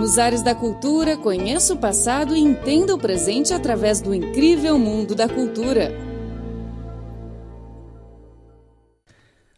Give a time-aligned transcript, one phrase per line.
[0.00, 5.14] Nos ares da cultura, conheça o passado e entenda o presente através do incrível mundo
[5.14, 5.92] da cultura.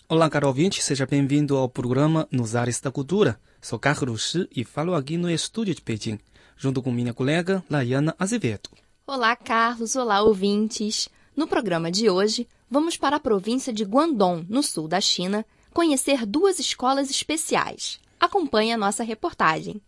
[0.09, 3.39] Olá, caro ouvinte, seja bem-vindo ao programa Nos Ares da Cultura.
[3.61, 6.19] Sou Carlos Shi e falo aqui no estúdio de Pequim,
[6.57, 8.69] junto com minha colega Laiana Azevedo.
[9.07, 9.95] Olá, Carlos.
[9.95, 11.09] Olá, ouvintes.
[11.37, 16.27] No programa de hoje, vamos para a província de Guangdong, no sul da China, conhecer
[16.27, 18.01] duas escolas especiais.
[18.19, 19.81] Acompanhe a nossa reportagem.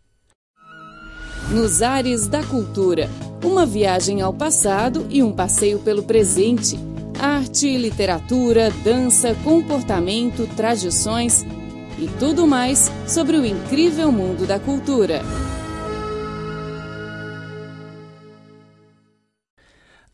[1.51, 3.11] Nos ares da cultura,
[3.45, 6.79] uma viagem ao passado e um passeio pelo presente.
[7.19, 11.45] Arte, literatura, dança, comportamento, tradições
[11.99, 15.23] e tudo mais sobre o incrível mundo da cultura.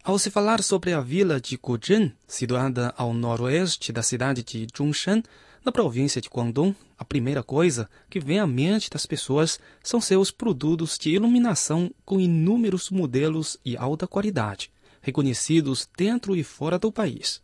[0.03, 5.23] Ao se falar sobre a vila de Guzhen, situada ao noroeste da cidade de Zhongshan,
[5.63, 10.31] na província de Guangdong, a primeira coisa que vem à mente das pessoas são seus
[10.31, 14.71] produtos de iluminação com inúmeros modelos e alta qualidade,
[15.03, 17.43] reconhecidos dentro e fora do país.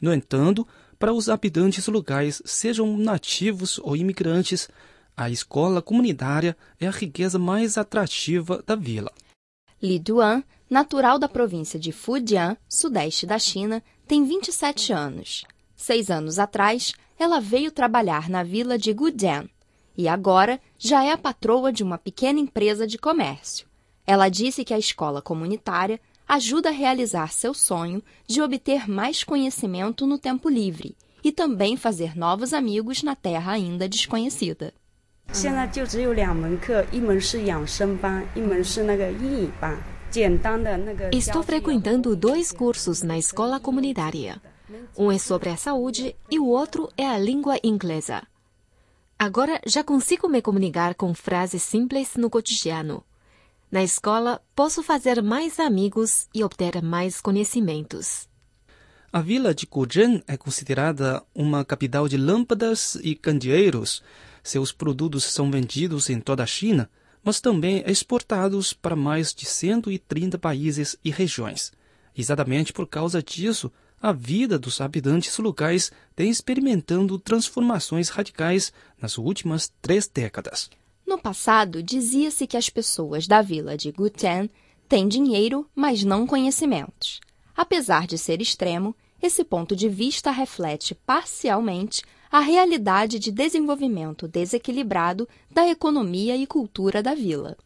[0.00, 0.66] No entanto,
[0.98, 4.70] para os habitantes locais, sejam nativos ou imigrantes,
[5.14, 9.12] a escola comunitária é a riqueza mais atrativa da vila.
[9.82, 15.44] Li Duan, natural da província de Fujian, sudeste da China, tem 27 anos.
[15.76, 19.48] Seis anos atrás, ela veio trabalhar na vila de Gudian
[19.96, 23.66] e agora já é a patroa de uma pequena empresa de comércio.
[24.06, 30.06] Ela disse que a escola comunitária ajuda a realizar seu sonho de obter mais conhecimento
[30.06, 34.72] no tempo livre e também fazer novos amigos na terra ainda desconhecida.
[41.12, 44.40] Estou frequentando dois cursos na escola comunitária.
[44.96, 48.22] Um é sobre a saúde e o outro é a língua inglesa.
[49.18, 53.04] Agora já consigo me comunicar com frases simples no cotidiano.
[53.70, 58.28] Na escola, posso fazer mais amigos e obter mais conhecimentos.
[59.12, 64.02] A vila de Guzhen é considerada uma capital de lâmpadas e candeeiros.
[64.48, 66.90] Seus produtos são vendidos em toda a China,
[67.22, 71.70] mas também exportados para mais de 130 países e regiões.
[72.16, 73.70] Exatamente por causa disso,
[74.00, 80.70] a vida dos habitantes locais tem experimentando transformações radicais nas últimas três décadas.
[81.06, 84.48] No passado, dizia-se que as pessoas da vila de Guten
[84.88, 87.20] têm dinheiro, mas não conhecimentos.
[87.54, 95.28] Apesar de ser extremo, esse ponto de vista reflete parcialmente a realidade de desenvolvimento desequilibrado
[95.50, 97.56] da economia e cultura da vila.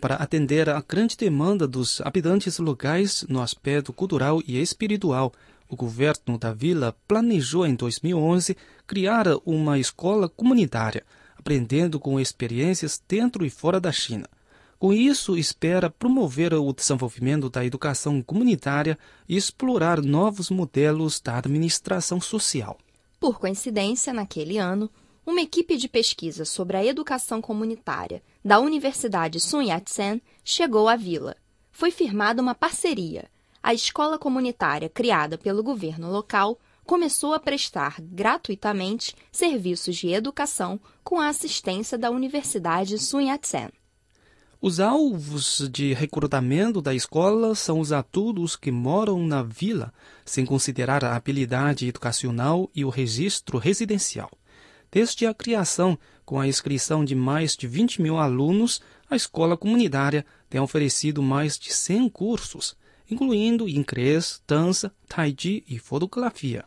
[0.00, 5.32] Para atender à grande demanda dos habitantes locais no aspecto cultural e espiritual,
[5.68, 8.56] o governo da vila planejou em 2011
[8.86, 11.04] criar uma escola comunitária,
[11.36, 14.28] aprendendo com experiências dentro e fora da China.
[14.78, 18.96] Com isso, espera promover o desenvolvimento da educação comunitária
[19.28, 22.78] e explorar novos modelos da administração social.
[23.20, 24.88] Por coincidência, naquele ano,
[25.26, 31.36] uma equipe de pesquisa sobre a educação comunitária da Universidade Sun Yat-sen chegou à vila.
[31.72, 33.28] Foi firmada uma parceria.
[33.60, 41.20] A escola comunitária criada pelo governo local começou a prestar gratuitamente serviços de educação com
[41.20, 43.68] a assistência da Universidade Sun Yat-sen.
[44.60, 51.04] Os alvos de recrutamento da escola são os adultos que moram na vila, sem considerar
[51.04, 54.28] a habilidade educacional e o registro residencial.
[54.90, 60.26] Desde a criação, com a inscrição de mais de 20 mil alunos, a escola comunitária
[60.50, 62.76] tem oferecido mais de 100 cursos,
[63.08, 66.64] incluindo inglês, dança, taiji e fotografia.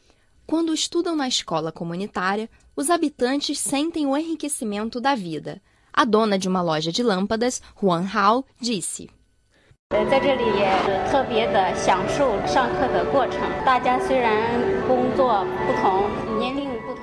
[0.47, 5.61] Quando estudam na escola comunitária, os habitantes sentem o enriquecimento da vida
[5.93, 9.09] a dona de uma loja de lâmpadas, Huan Hao, disse.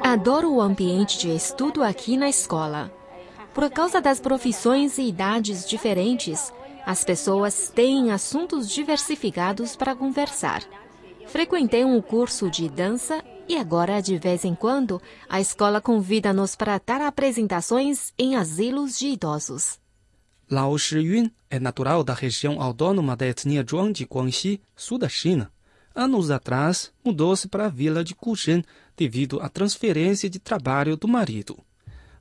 [0.02, 2.90] Adoro o ambiente de estudo aqui na escola.
[3.52, 6.52] Por causa das profissões e idades diferentes,
[6.86, 10.62] as pessoas têm assuntos diversificados para conversar.
[11.26, 16.78] Frequentei um curso de dança e agora, de vez em quando, a escola convida-nos para
[16.84, 19.78] dar apresentações em asilos de idosos.
[20.50, 25.50] Lao Shiyun é natural da região autônoma da etnia Zhuang de Guangxi, sul da China.
[25.94, 28.62] Anos atrás, mudou-se para a vila de Guzhen
[28.96, 31.58] devido à transferência de trabalho do marido.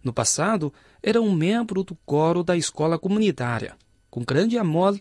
[0.02, 3.76] No passado, era um membro do coro da escola comunitária.
[4.10, 5.00] Com grande amor,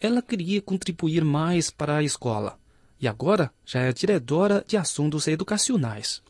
[0.00, 2.58] ela queria contribuir mais para a escola
[3.00, 6.22] e agora já é diretora de assuntos educacionais.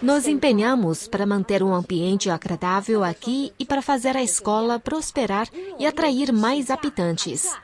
[0.00, 5.86] Nós empenhamos para manter um ambiente agradável aqui e para fazer a escola prosperar e
[5.86, 7.54] atrair mais habitantes.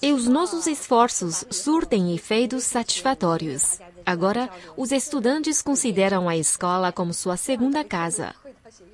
[0.00, 3.78] E os nossos esforços surtem efeitos satisfatórios.
[4.06, 8.34] Agora, os estudantes consideram a escola como sua segunda casa.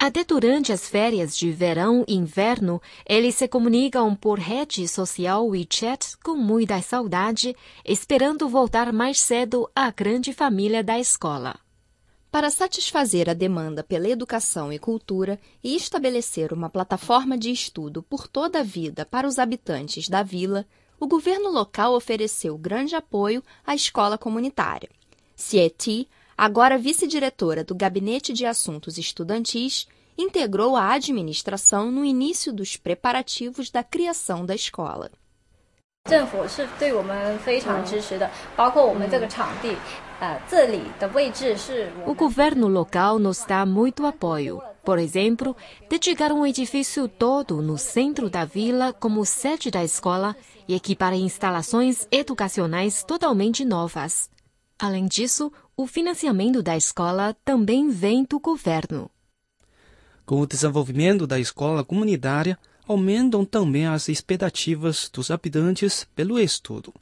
[0.01, 6.17] Até durante as férias de verão e inverno, eles se comunicam por rede social WeChat
[6.23, 11.59] com muita saudade, esperando voltar mais cedo à grande família da escola.
[12.31, 18.29] Para satisfazer a demanda pela educação e cultura e estabelecer uma plataforma de estudo por
[18.29, 20.65] toda a vida para os habitantes da vila,
[21.01, 24.89] o governo local ofereceu grande apoio à escola comunitária.
[25.35, 33.71] Sieti agora vice-diretora do Gabinete de Assuntos Estudantis, integrou a administração no início dos preparativos
[33.71, 35.11] da criação da escola.
[42.07, 44.63] O governo local nos dá muito apoio.
[44.85, 45.57] Por exemplo,
[45.89, 50.35] dedicar um edifício todo no centro da vila como sede da escola
[50.67, 54.31] e equipar instalações educacionais totalmente novas.
[54.79, 59.11] Além disso, o financiamento da escola também vem do governo.
[60.25, 66.95] Com o desenvolvimento da escola comunitária, aumentam também as expectativas dos habitantes pelo estudo.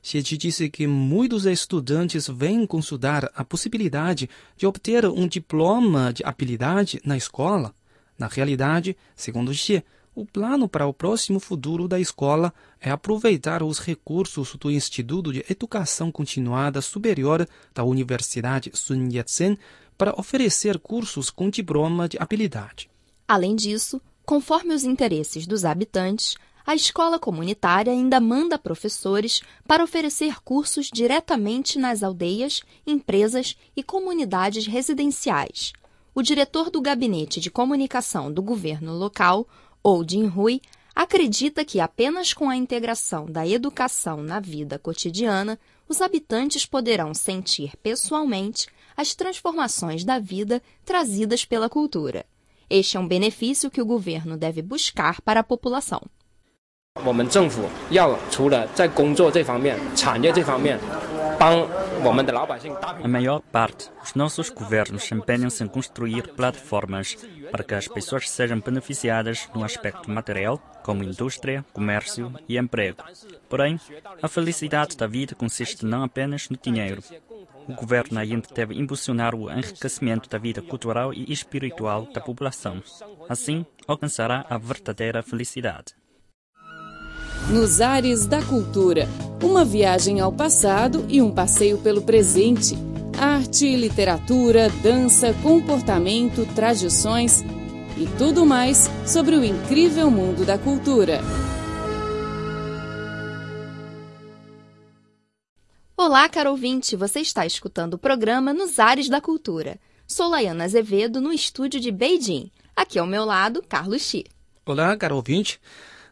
[0.00, 7.00] Xie disse que muitos estudantes vêm consultar a possibilidade de obter um diploma de habilidade
[7.04, 7.74] na escola.
[8.16, 9.82] Na realidade, segundo Xie,
[10.14, 15.44] o plano para o próximo futuro da escola é aproveitar os recursos do Instituto de
[15.50, 19.58] Educação Continuada Superior da Universidade Sun Yat-sen
[19.98, 22.88] para oferecer cursos com diploma de habilidade.
[23.26, 30.40] Além disso, conforme os interesses dos habitantes, a escola comunitária ainda manda professores para oferecer
[30.42, 35.72] cursos diretamente nas aldeias, empresas e comunidades residenciais.
[36.14, 39.46] O diretor do Gabinete de Comunicação do governo local,
[39.83, 40.61] ou Jin Hui,
[40.95, 47.75] acredita que apenas com a integração da educação na vida cotidiana, os habitantes poderão sentir
[47.81, 52.25] pessoalmente as transformações da vida trazidas pela cultura.
[52.69, 56.01] Este é um benefício que o governo deve buscar para a população.
[57.05, 60.77] 我们政府要除了在工作这方面、产业这方面
[61.12, 61.12] 帮
[63.02, 67.16] a maior parte dos nossos governos empenham-se em construir plataformas
[67.50, 73.02] para que as pessoas sejam beneficiadas no aspecto material, como indústria, comércio e emprego.
[73.48, 73.78] Porém,
[74.22, 77.02] a felicidade da vida consiste não apenas no dinheiro.
[77.68, 82.82] O governo ainda deve impulsionar o enriquecimento da vida cultural e espiritual da população.
[83.28, 85.94] Assim, alcançará a verdadeira felicidade.
[87.50, 89.06] Nos Ares da Cultura
[89.44, 92.74] uma viagem ao passado e um passeio pelo presente.
[93.18, 97.42] Arte, literatura, dança, comportamento, tradições
[97.98, 101.20] e tudo mais sobre o incrível mundo da cultura.
[105.94, 106.96] Olá, caro ouvinte!
[106.96, 109.78] Você está escutando o programa Nos Ares da Cultura.
[110.06, 112.50] Sou Laiana Azevedo, no estúdio de Beijing.
[112.74, 114.24] Aqui ao meu lado, Carlos Xi.
[114.64, 115.60] Olá, caro ouvinte!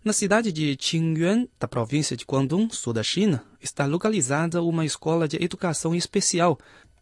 [0.04, 5.28] Na cidade de Qingyuan, da província de Guangdong, sul da China, está localizada uma escola
[5.28, 6.58] de educação especial,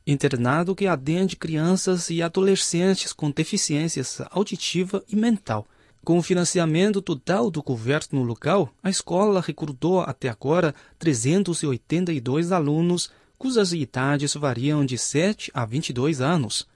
[0.07, 5.67] internado que atende crianças e adolescentes com deficiências auditiva e mental.
[6.05, 13.73] Com o financiamento total do governo local, a escola recrutou até agora 382 alunos, cujas
[13.73, 16.69] idades variam de 7 a 22 anos.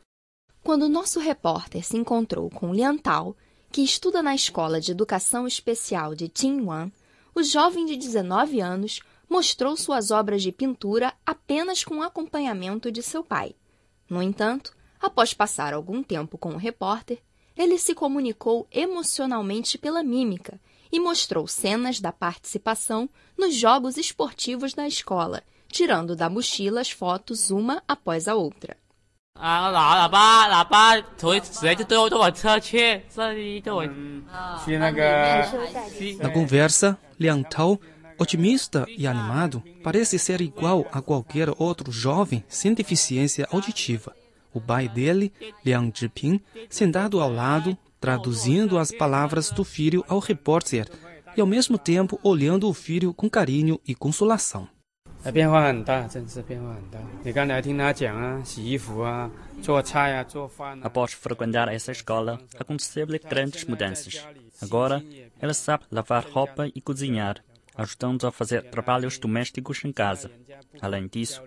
[0.63, 3.37] Quando nosso repórter se encontrou com Lian Tao,
[3.75, 6.93] que estuda na Escola de Educação Especial de Tinwan,
[7.35, 13.25] o jovem de 19 anos mostrou suas obras de pintura apenas com acompanhamento de seu
[13.25, 13.57] pai.
[14.09, 17.21] No entanto, após passar algum tempo com o repórter,
[17.57, 20.61] ele se comunicou emocionalmente pela mímica
[20.93, 27.51] e mostrou cenas da participação nos jogos esportivos da escola, tirando da mochila as fotos
[27.51, 28.77] uma após a outra.
[36.23, 37.81] Na conversa, Liang Tao,
[38.17, 44.15] otimista e animado, parece ser igual a qualquer outro jovem sem deficiência auditiva.
[44.53, 45.33] O pai dele,
[45.67, 50.89] Liang Zhiping, sentado ao lado, traduzindo as palavras do filho ao repórter
[51.37, 54.74] e ao mesmo tempo olhando o filho com carinho e consolação.
[55.32, 57.00] 变化很大，真是变化很大。
[57.24, 59.30] 你刚才听他讲啊，洗衣服啊，
[59.62, 60.90] 做菜啊，做饭啊。
[60.90, 64.26] Após frequentar essa escola, aconteceram grandes mudanças.
[64.62, 65.04] Agora,
[65.40, 67.44] ela sabe lavar roupa e cozinhar.
[67.80, 70.30] ajudando a fazer trabalhos domésticos em casa.
[70.82, 71.42] Além disso,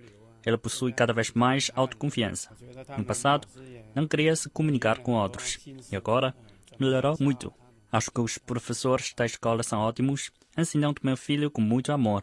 [0.45, 2.49] ela possui cada vez mais autoconfiança.
[2.97, 3.47] No passado,
[3.95, 5.59] não queria se comunicar com outros
[5.91, 6.35] e agora
[6.79, 7.53] melhorou muito.
[7.91, 12.23] Acho que os professores da escola são ótimos, ensinando meu filho com muito amor.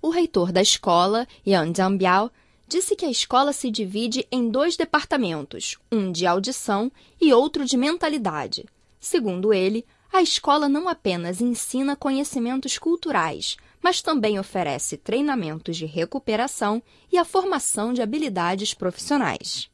[0.00, 2.30] O reitor da escola, Yang Jiangbiao,
[2.68, 7.76] disse que a escola se divide em dois departamentos, um de audição e outro de
[7.76, 8.64] mentalidade.
[9.00, 16.82] Segundo ele, a escola não apenas ensina conhecimentos culturais, mas também oferece treinamentos de recuperação
[17.10, 19.70] e a formação de habilidades profissionais.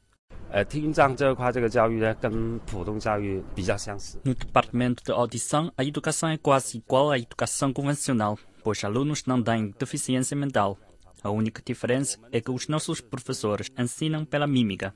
[4.24, 9.42] No departamento de audição, a educação é quase igual à educação convencional, pois alunos não
[9.42, 10.78] têm deficiência mental.
[11.22, 14.94] A única diferença é que os nossos professores ensinam pela mímica.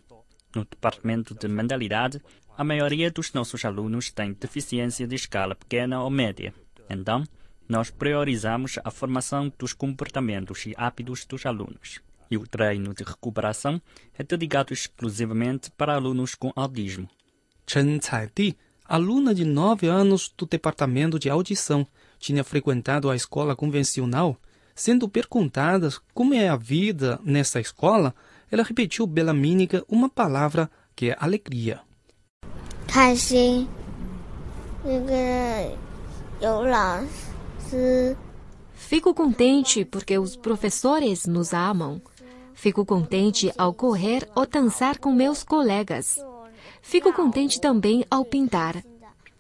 [0.57, 2.21] No departamento de mentalidade,
[2.57, 6.53] a maioria dos nossos alunos tem deficiência de escala pequena ou média.
[6.89, 7.23] Então,
[7.69, 12.01] nós priorizamos a formação dos comportamentos e hábitos dos alunos.
[12.31, 13.81] E o treino de recuperação
[14.19, 17.09] é dedicado exclusivamente para alunos com autismo.
[17.67, 21.87] Chen Caidi, aluna de 9 anos do departamento de audição,
[22.20, 24.38] tinha frequentado a escola convencional.
[24.76, 28.14] Sendo perguntada como é a vida nessa escola,
[28.52, 31.82] ela repetiu pela mímica uma palavra que é alegria.
[32.88, 33.68] 开心，
[34.84, 35.72] 那个
[36.40, 37.02] 有老
[37.70, 38.16] 师。
[38.76, 42.02] Fico contente porque os professores nos amam.
[42.54, 46.20] Fico contente ao correr ou dançar com meus colegas.
[46.82, 48.84] Fico contente também ao pintar.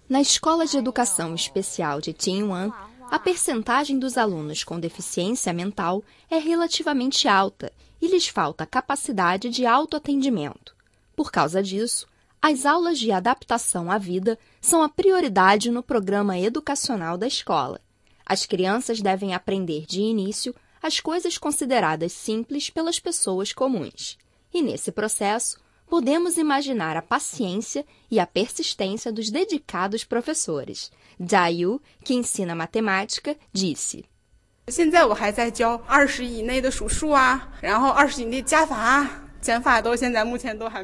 [0.08, 2.72] Na Escola de Educação Especial de Tinyuan,
[3.10, 9.66] a percentagem dos alunos com deficiência mental é relativamente alta e lhes falta capacidade de
[9.66, 10.74] autoatendimento.
[11.14, 12.06] Por causa disso,
[12.40, 17.78] as aulas de adaptação à vida são a prioridade no programa educacional da escola.
[18.24, 24.16] As crianças devem aprender de início as coisas consideradas simples pelas pessoas comuns.
[24.54, 30.91] E nesse processo, podemos imaginar a paciência e a persistência dos dedicados professores.
[31.19, 34.05] Jia Yu, que ensina matemática, disse:
[34.67, 39.19] 现在我还在教二十以内的数数啊，然后二十以内加法。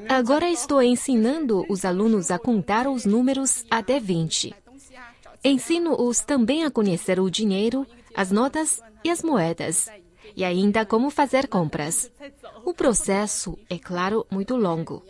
[0.10, 4.54] Agora estou ensinando os alunos a contar os números até 20.
[5.46, 9.90] Ensino-os também a conhecer o dinheiro, as notas e as moedas,
[10.37, 12.11] e ainda como fazer compras.
[12.65, 15.05] O processo é, claro, muito longo.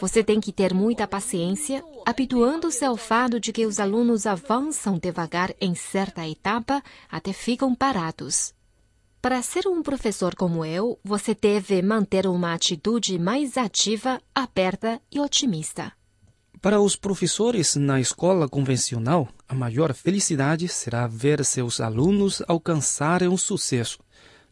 [0.00, 5.52] Você tem que ter muita paciência, habituando-se ao fato de que os alunos avançam devagar
[5.60, 8.54] em certa etapa até ficam parados.
[9.20, 15.18] Para ser um professor como eu, você deve manter uma atitude mais ativa, aberta e
[15.18, 15.92] otimista.
[16.60, 23.36] Para os professores na escola convencional, a maior felicidade será ver seus alunos alcançarem um
[23.36, 23.98] sucesso.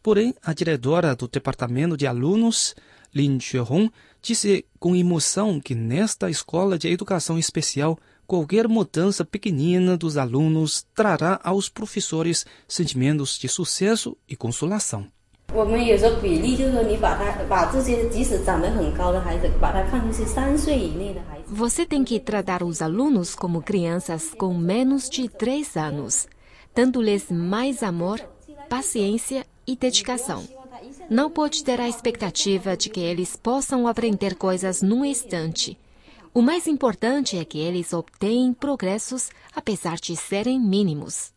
[0.07, 2.73] Porém, a diretora do departamento de alunos,
[3.13, 10.15] Lin Xuehong, disse com emoção que nesta escola de educação especial qualquer mudança pequenina dos
[10.15, 15.07] alunos trará aos professores sentimentos de sucesso e consolação.
[21.47, 26.29] Você tem que tratar os alunos como crianças com menos de 3 anos,
[26.73, 28.21] dando-lhes mais amor,
[28.69, 30.47] paciência e dedicação.
[31.09, 35.77] Não pode ter a expectativa de que eles possam aprender coisas num instante.
[36.33, 41.33] O mais importante é que eles obtenham progressos, apesar de serem mínimos.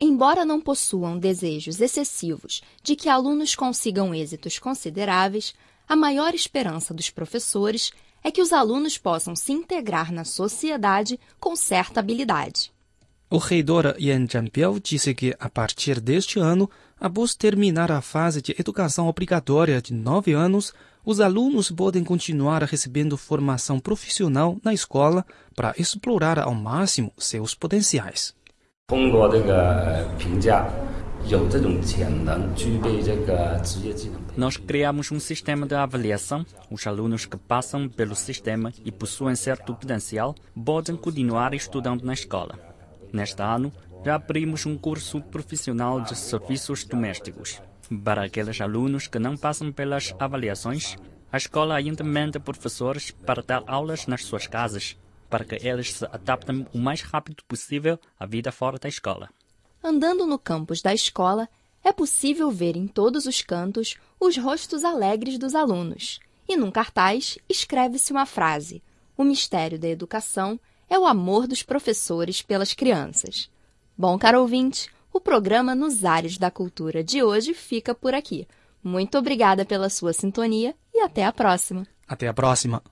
[0.00, 5.54] Embora não possuam desejos excessivos de que alunos consigam êxitos consideráveis,
[5.88, 11.56] a maior esperança dos professores é que os alunos possam se integrar na sociedade com
[11.56, 12.72] certa habilidade.
[13.30, 16.68] O reitor Yan Zhanbiao disse que, a partir deste ano,
[17.02, 20.72] após terminar a fase de educação obrigatória de nove anos,
[21.04, 28.32] os alunos podem continuar recebendo formação profissional na escola para explorar ao máximo seus potenciais.
[34.36, 36.46] Nós criamos um sistema de avaliação.
[36.70, 42.58] Os alunos que passam pelo sistema e possuem certo potencial podem continuar estudando na escola.
[43.12, 43.72] Neste ano,
[44.04, 47.60] já abrimos um curso profissional de serviços domésticos.
[48.04, 50.96] Para aqueles alunos que não passam pelas avaliações,
[51.30, 54.96] a escola ainda manda professores para dar aulas nas suas casas,
[55.30, 59.30] para que eles se adaptem o mais rápido possível à vida fora da escola.
[59.82, 61.48] Andando no campus da escola,
[61.84, 66.20] é possível ver em todos os cantos os rostos alegres dos alunos.
[66.48, 68.82] E num cartaz escreve-se uma frase:
[69.16, 73.50] O mistério da educação é o amor dos professores pelas crianças.
[73.96, 78.48] Bom, caro ouvinte, O programa Nos Ares da Cultura de hoje fica por aqui.
[78.82, 81.86] Muito obrigada pela sua sintonia e até a próxima.
[82.08, 82.82] Até a próxima.